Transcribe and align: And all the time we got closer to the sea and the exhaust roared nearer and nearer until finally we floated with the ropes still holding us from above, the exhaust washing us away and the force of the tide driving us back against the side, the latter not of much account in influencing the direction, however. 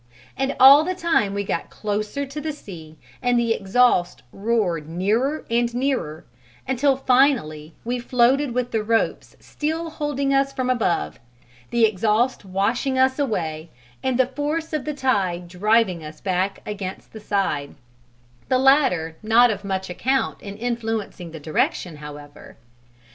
And 0.35 0.55
all 0.59 0.83
the 0.83 0.95
time 0.95 1.35
we 1.35 1.43
got 1.43 1.69
closer 1.69 2.25
to 2.25 2.41
the 2.41 2.51
sea 2.53 2.97
and 3.21 3.37
the 3.37 3.53
exhaust 3.53 4.23
roared 4.31 4.89
nearer 4.89 5.45
and 5.47 5.71
nearer 5.75 6.25
until 6.67 6.95
finally 6.97 7.75
we 7.85 7.99
floated 7.99 8.51
with 8.51 8.71
the 8.71 8.81
ropes 8.83 9.35
still 9.39 9.91
holding 9.91 10.33
us 10.33 10.51
from 10.53 10.71
above, 10.71 11.19
the 11.69 11.85
exhaust 11.85 12.43
washing 12.43 12.97
us 12.97 13.19
away 13.19 13.69
and 14.01 14.17
the 14.17 14.25
force 14.25 14.73
of 14.73 14.85
the 14.85 14.95
tide 14.95 15.47
driving 15.47 16.03
us 16.03 16.19
back 16.19 16.63
against 16.65 17.13
the 17.13 17.19
side, 17.19 17.75
the 18.49 18.57
latter 18.57 19.17
not 19.21 19.51
of 19.51 19.63
much 19.63 19.87
account 19.87 20.41
in 20.41 20.57
influencing 20.57 21.29
the 21.29 21.39
direction, 21.39 21.97
however. 21.97 22.57